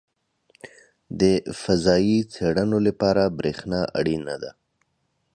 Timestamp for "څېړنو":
2.33-2.77